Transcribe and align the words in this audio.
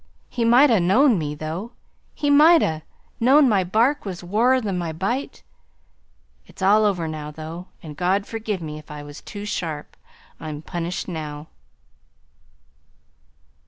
He 0.29 0.43
might 0.43 0.71
ha' 0.71 0.81
known 0.81 1.19
me, 1.19 1.35
though. 1.35 1.73
He 2.15 2.31
might 2.31 2.63
ha' 2.63 2.81
known 3.19 3.47
my 3.47 3.63
bark 3.63 4.03
was 4.03 4.23
waur 4.23 4.59
than 4.59 4.75
my 4.75 4.91
bite. 4.91 5.43
It's 6.47 6.63
all 6.63 6.85
over 6.85 7.07
now, 7.07 7.29
though; 7.29 7.67
and 7.83 7.95
God 7.95 8.25
forgive 8.25 8.63
me 8.63 8.79
if 8.79 8.89
I 8.89 9.03
was 9.03 9.21
too 9.21 9.45
sharp. 9.45 9.95
I'm 10.39 10.63
punished 10.63 11.07
now." 11.07 11.49